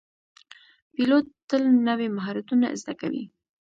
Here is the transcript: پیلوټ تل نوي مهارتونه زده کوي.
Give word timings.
پیلوټ 0.93 1.25
تل 1.49 1.63
نوي 1.87 2.07
مهارتونه 2.17 2.67
زده 2.81 2.93
کوي. 3.01 3.23